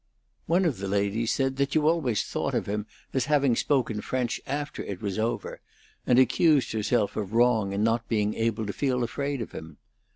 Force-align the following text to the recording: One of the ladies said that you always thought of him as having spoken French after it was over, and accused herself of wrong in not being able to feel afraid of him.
One 0.47 0.65
of 0.65 0.79
the 0.79 0.87
ladies 0.87 1.31
said 1.31 1.57
that 1.57 1.75
you 1.75 1.87
always 1.87 2.23
thought 2.23 2.55
of 2.55 2.65
him 2.65 2.87
as 3.13 3.25
having 3.25 3.55
spoken 3.55 4.01
French 4.01 4.41
after 4.47 4.81
it 4.81 4.99
was 4.99 5.19
over, 5.19 5.61
and 6.07 6.17
accused 6.17 6.71
herself 6.71 7.15
of 7.15 7.33
wrong 7.33 7.71
in 7.71 7.83
not 7.83 8.09
being 8.09 8.33
able 8.33 8.65
to 8.65 8.73
feel 8.73 9.03
afraid 9.03 9.41
of 9.43 9.51
him. 9.51 9.77